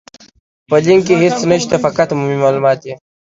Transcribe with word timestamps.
په 0.69 0.75
لينک 0.85 1.01
کې 1.07 1.15
هيڅ 1.21 1.37
نشته، 1.51 1.75
فقط 1.85 2.07
عمومي 2.13 2.37
مالومات 2.43 2.77
دي. 2.83 2.93